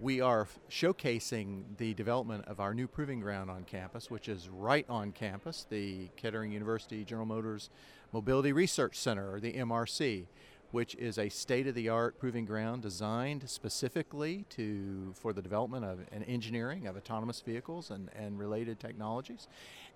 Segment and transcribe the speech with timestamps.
[0.00, 4.84] We are showcasing the development of our new proving ground on campus, which is right
[4.88, 7.70] on campus, the Kettering University General Motors
[8.12, 10.26] Mobility Research Center, or the MRC,
[10.72, 16.88] which is a state-of-the-art proving ground designed specifically to for the development of and engineering
[16.88, 19.46] of autonomous vehicles and, and related technologies.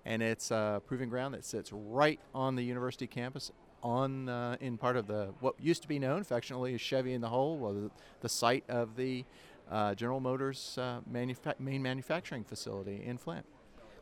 [0.05, 3.51] And it's a proving ground that sits right on the university campus
[3.83, 7.21] on uh, in part of the what used to be known affectionately as Chevy in
[7.21, 7.91] the Hole, well, the,
[8.21, 9.25] the site of the
[9.69, 13.45] uh, General Motors uh, manufa- main manufacturing facility in Flint.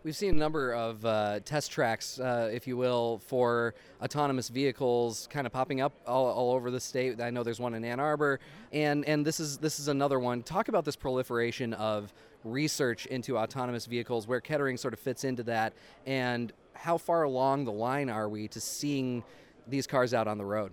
[0.04, 5.28] We've seen a number of uh, test tracks, uh, if you will, for autonomous vehicles,
[5.30, 7.20] kind of popping up all, all, over the state.
[7.20, 8.40] I know there's one in Ann Arbor,
[8.72, 10.44] and and this is this is another one.
[10.44, 12.14] Talk about this proliferation of
[12.46, 15.74] research into autonomous vehicles, where Kettering sort of fits into that,
[16.06, 19.24] and how far along the line are we to seeing
[19.68, 20.72] these cars out on the road?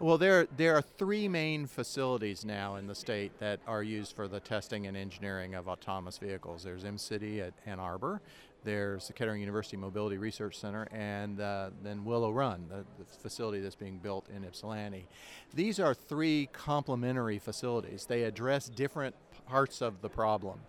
[0.00, 4.28] Well, there, there are three main facilities now in the state that are used for
[4.28, 6.62] the testing and engineering of autonomous vehicles.
[6.62, 8.22] There's M-City at Ann Arbor,
[8.64, 13.60] there's the Kettering University Mobility Research Center, and uh, then Willow Run, the, the, facility
[13.60, 15.06] that's being built in Ypsilanti.
[15.52, 18.06] These are three complementary facilities.
[18.06, 19.14] They address different
[19.46, 20.60] parts of the problem.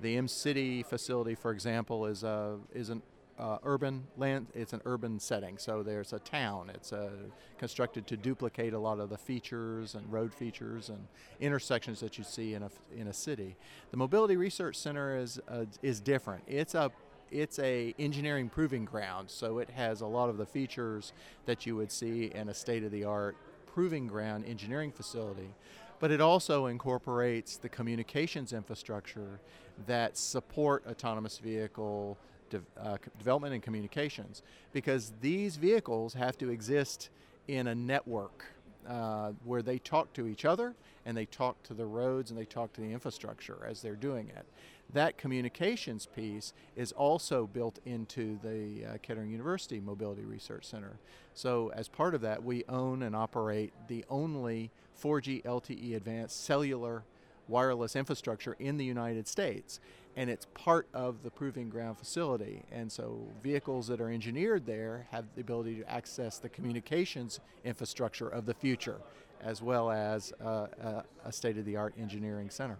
[0.00, 3.02] The M-City facility, for example, is, a, is an
[3.40, 4.46] uh, urban land.
[4.54, 6.70] It's an urban setting, so there's a town.
[6.74, 7.10] It's uh,
[7.58, 11.08] constructed to duplicate a lot of the features and road features and
[11.40, 13.56] intersections that you see in a in a city.
[13.90, 16.44] The Mobility Research Center is uh, is different.
[16.46, 16.90] It's a
[17.30, 21.12] it's a engineering proving ground, so it has a lot of the features
[21.46, 25.54] that you would see in a state-of-the-art proving ground engineering facility
[26.00, 29.38] but it also incorporates the communications infrastructure
[29.86, 32.18] that support autonomous vehicle
[32.50, 37.10] de- uh, development and communications because these vehicles have to exist
[37.48, 38.44] in a network
[38.88, 40.74] uh, where they talk to each other
[41.06, 44.28] and they talk to the roads and they talk to the infrastructure as they're doing
[44.28, 44.46] it.
[44.92, 50.98] That communications piece is also built into the uh, Kettering University Mobility Research Center.
[51.32, 57.04] So, as part of that, we own and operate the only 4G LTE advanced cellular
[57.46, 59.80] wireless infrastructure in the United States.
[60.16, 62.64] And it's part of the Proving Ground facility.
[62.72, 68.28] And so vehicles that are engineered there have the ability to access the communications infrastructure
[68.28, 68.96] of the future,
[69.40, 72.76] as well as uh, a, a state of the art engineering center.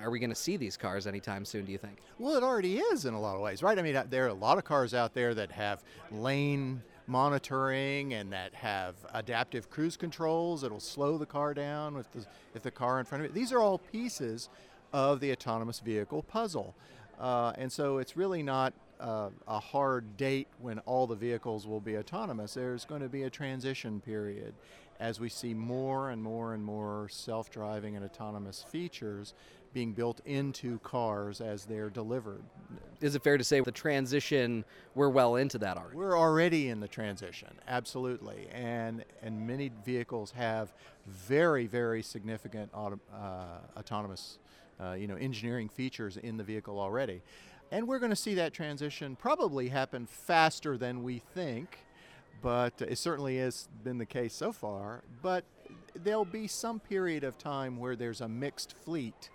[0.00, 1.98] Are we going to see these cars anytime soon, do you think?
[2.18, 3.78] Well, it already is in a lot of ways, right?
[3.78, 8.14] I mean, uh, there are a lot of cars out there that have lane monitoring
[8.14, 12.24] and that have adaptive cruise controls that'll slow the car down if the,
[12.54, 13.34] if the car in front of it.
[13.34, 14.48] These are all pieces
[14.92, 16.74] of the autonomous vehicle puzzle.
[17.20, 21.80] Uh, and so it's really not uh, a hard date when all the vehicles will
[21.80, 22.54] be autonomous.
[22.54, 24.54] There's going to be a transition period
[25.00, 29.34] as we see more and more and more self driving and autonomous features
[29.72, 32.42] being built into cars as they're delivered.
[33.00, 34.64] Is it fair to say the transition,
[34.94, 35.96] we're well into that already?
[35.96, 38.48] We're already in the transition, absolutely.
[38.52, 40.72] And, and many vehicles have
[41.06, 44.38] very, very significant auto, uh, autonomous
[44.80, 47.22] uh, you know, engineering features in the vehicle already.
[47.70, 51.78] And we're going to see that transition probably happen faster than we think,
[52.42, 55.02] but it certainly has been the case so far.
[55.22, 55.44] But
[55.94, 59.30] there'll be some period of time where there's a mixed fleet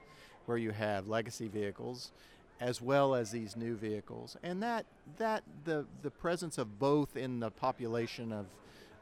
[0.45, 2.11] where you have legacy vehicles
[2.59, 4.83] as well as these new vehicles and that
[5.17, 8.47] that the the presence of both in the population of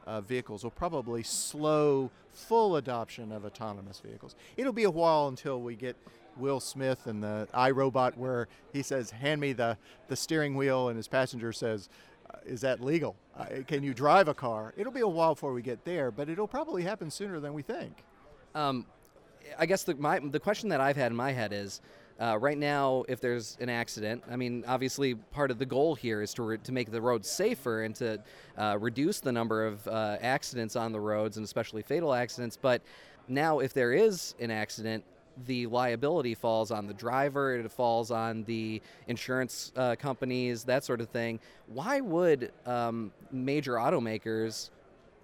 [0.06, 4.36] uh, vehicles will probably slow full adoption of autonomous vehicles.
[4.58, 5.96] It'll be a while until we get
[6.38, 10.90] Will Smith and the I, Robot where he says, "Hand me the the steering wheel,"
[10.90, 11.90] and his passenger says,
[12.30, 13.16] uh, "Is that legal?
[13.38, 16.30] Uh, can you drive a car?" It'll be a while before we get there, but
[16.30, 18.04] it'll probably happen sooner than we think.
[18.54, 18.86] Um,
[19.58, 21.82] I guess the my the question that I've had in my head is.
[22.18, 26.22] Uh, right now, if there's an accident, I mean, obviously, part of the goal here
[26.22, 28.24] is to, re- to make the roads safer and to
[28.58, 32.56] uh, reduce the number of uh, accidents on the roads and especially fatal accidents.
[32.56, 32.82] But
[33.28, 35.04] now, if there is an accident,
[35.46, 41.02] the liability falls on the driver, it falls on the insurance uh, companies, that sort
[41.02, 41.40] of thing.
[41.68, 44.70] Why would um, major automakers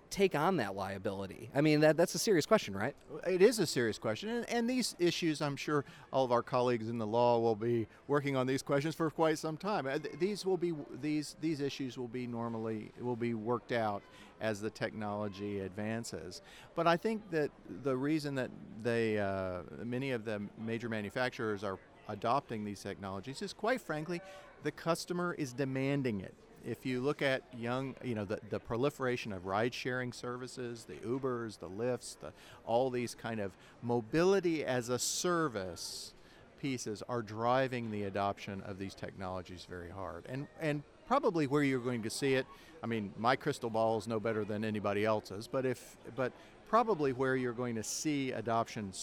[0.09, 1.49] take on that liability?
[1.55, 2.93] I mean, that, that's a serious question, right?
[3.25, 4.29] It is a serious question.
[4.29, 7.87] And, and, these issues, I'm sure all of our colleagues in the law will be
[8.07, 9.87] working on these questions for quite some time.
[9.87, 14.03] Uh, these will be these these issues will be normally will be worked out
[14.41, 16.41] as the technology advances.
[16.75, 17.51] But I think that
[17.83, 18.49] the reason that
[18.83, 21.77] they uh, many of the major manufacturers are
[22.09, 24.19] adopting these technologies is quite frankly
[24.63, 26.33] the customer is demanding it
[26.65, 30.95] if you look at young, you know, the, the proliferation of ride sharing services, the
[30.95, 32.31] Ubers, the Lyfts, the,
[32.65, 33.51] all these kind of
[33.81, 36.13] mobility as a service
[36.61, 40.25] pieces are driving the adoption of these technologies very hard.
[40.29, 42.47] And, and probably where you're going to see it,
[42.81, 46.31] I mean, my crystal ball is no better than anybody else's, but, if, but
[46.69, 48.93] probably where you're going to see adoption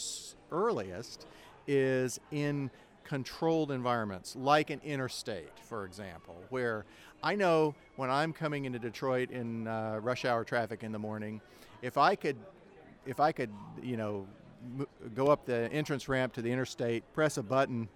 [0.51, 1.27] earliest
[1.67, 2.71] is in
[3.05, 6.87] controlled environments, like an interstate, for example, where
[7.23, 11.43] I know when I'm coming into Detroit in uh, rush hour traffic in the morning,
[11.83, 12.37] if I could,
[13.05, 13.51] if I could,
[13.83, 14.27] you know,
[14.79, 17.87] m- go up the entrance ramp to the interstate, press a button,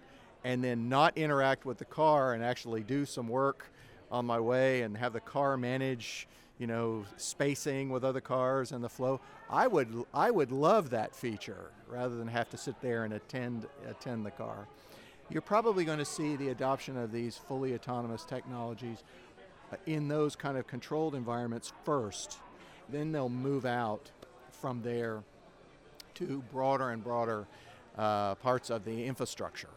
[0.43, 3.71] and then not interact with the car and actually do some work
[4.13, 6.27] on my way and have the car manage
[6.59, 9.19] you know, spacing with other cars and the flow.
[9.49, 13.67] I would, I would love that feature rather than have to sit there and attend,
[13.89, 14.67] attend the car.
[15.29, 19.03] You're probably going to see the adoption of these fully autonomous technologies
[19.71, 22.37] uh, in those kind of controlled environments first.
[22.87, 24.11] Then they'll move out
[24.51, 25.23] from there
[26.15, 27.47] to broader and broader
[27.97, 29.69] uh, parts of the infrastructure.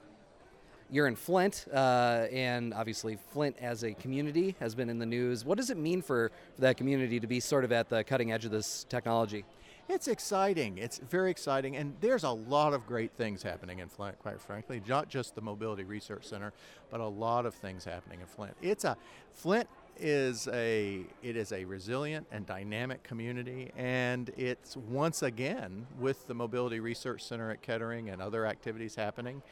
[0.88, 5.44] You're in Flint, uh, and obviously Flint as a community has been in the news.
[5.44, 8.31] What does it mean for, for that community to be sort of at the cutting
[8.31, 9.44] edge of this technology?
[9.88, 10.79] It's exciting.
[10.79, 14.19] It's very exciting, and there's a lot of great things happening in Flint.
[14.21, 16.53] Quite frankly, not just the Mobility Research Center,
[16.91, 18.55] but a lot of things happening in Flint.
[18.62, 18.97] It's a
[19.32, 19.69] Flint
[19.99, 26.35] is a it is a resilient and dynamic community, and it's once again with the
[26.35, 29.43] Mobility Research Center at Kettering and other activities happening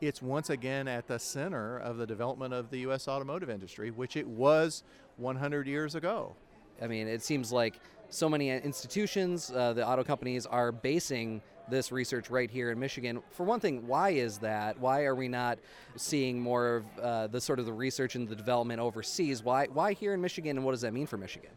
[0.00, 3.06] it's once again at the center of the development of the U.S.
[3.06, 4.82] automotive industry, which it was
[5.18, 6.34] 100 years ago.
[6.80, 11.92] I mean, it seems like so many institutions, uh, the auto companies are basing this
[11.92, 13.22] research right here in Michigan.
[13.30, 14.78] For one thing, why is that?
[14.80, 15.58] Why are we not
[15.96, 19.44] seeing more of uh, the sort of the research and the development overseas?
[19.44, 21.50] Why, why here in Michigan, and what does that mean for Michigan?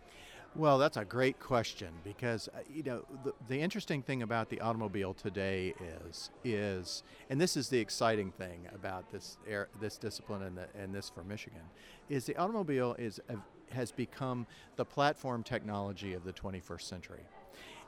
[0.56, 4.62] Well, that's a great question because uh, you know the, the interesting thing about the
[4.62, 5.74] automobile today
[6.06, 7.02] is is
[7.32, 11.10] and this is the exciting thing about this air, this discipline and, the, and this
[11.10, 11.64] for Michigan
[12.08, 13.36] is the automobile is uh,
[13.72, 14.46] has become
[14.76, 17.24] the platform technology of the 21st century.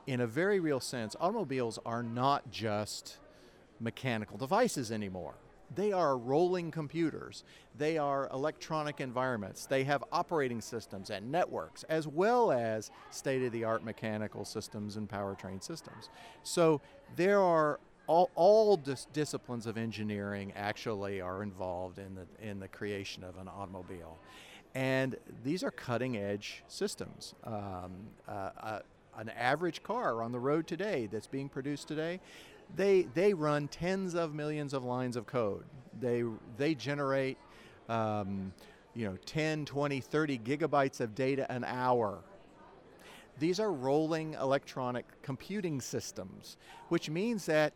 [0.08, 3.20] In a very real sense, automobiles are not just
[3.80, 5.36] mechanical devices anymore.
[5.74, 7.44] They are rolling computers.
[7.78, 9.66] They are electronic environments.
[9.66, 14.98] They have operating systems and networks, as well as state of the art mechanical systems
[14.98, 16.10] and powertrain systems.
[16.44, 16.82] So
[17.16, 22.68] there are all, all dis- disciplines of engineering actually are involved in the, in the
[22.68, 24.18] creation of an automobile.
[24.76, 27.34] And these are cutting edge systems.
[27.44, 27.94] Um,
[28.28, 28.80] uh, uh,
[29.18, 32.20] an average car on the road today that's being produced today
[32.76, 35.66] they they run tens of millions of lines of code.
[36.00, 36.24] They
[36.58, 37.38] they generate
[37.90, 38.54] um,
[38.94, 42.20] you know 10, 20, 30 gigabytes of data an hour.
[43.38, 46.58] These are rolling electronic computing systems,
[46.88, 47.74] which means that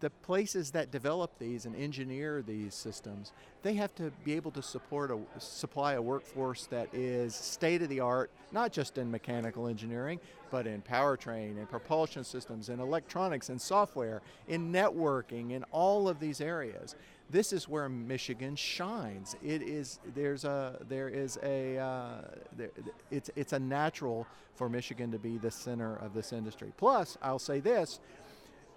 [0.00, 3.32] the places that develop these and engineer these systems,
[3.62, 7.88] they have to be able to support a supply a workforce that is state of
[7.88, 10.20] the art, not just in mechanical engineering,
[10.50, 16.20] but in powertrain and propulsion systems and electronics and software, in networking, in all of
[16.20, 16.94] these areas.
[17.28, 19.34] This is where Michigan shines.
[19.42, 22.20] It is there's a there is a uh,
[22.56, 22.70] there,
[23.10, 26.72] it's it's a natural for Michigan to be the center of this industry.
[26.76, 28.00] Plus, I'll say this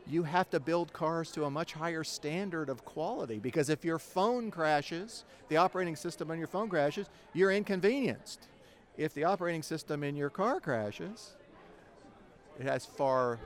[0.09, 4.00] you have to build cars to a much higher standard of quality because if your
[4.00, 8.47] phone crashes, the operating system on your phone crashes, you're inconvenienced.
[8.97, 11.35] If the operating system in your car crashes,
[12.59, 13.39] it has far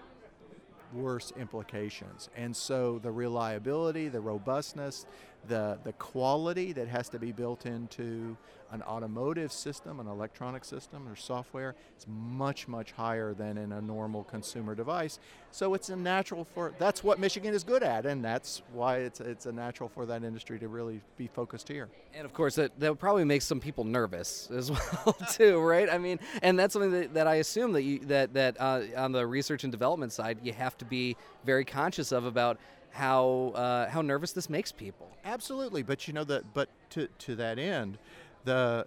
[0.94, 2.30] worse implications.
[2.36, 5.06] And so the reliability, the robustness,
[5.48, 8.38] the, the quality that has to be built into
[8.74, 13.80] an automotive system, an electronic system, or software is much, much higher than in a
[13.80, 15.20] normal consumer device.
[15.52, 19.20] So it's a natural for, that's what Michigan is good at, and that's why it's,
[19.20, 21.88] it's a natural for that industry to really be focused here.
[22.16, 25.88] And of course, that, that probably makes some people nervous as well, too, right?
[25.88, 29.12] I mean, and that's something that, that I assume that, you, that, that uh, on
[29.12, 32.58] the research and development side, you have to be very conscious of about
[32.94, 35.10] how uh, how nervous this makes people.
[35.26, 36.54] Absolutely, but you know that.
[36.54, 37.98] But to to that end,
[38.46, 38.86] the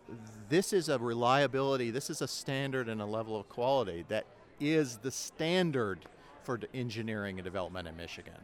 [0.48, 1.90] this is a reliability.
[1.90, 4.24] This is a standard and a level of quality that
[4.60, 5.98] is the standard
[6.44, 8.34] for engineering and development in Michigan.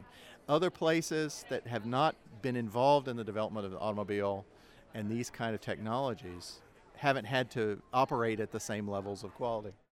[0.49, 4.45] Other places that have not been involved in the development of the automobile
[4.95, 6.61] and these kind of technologies
[6.97, 9.73] haven't had to operate at the same levels of quality.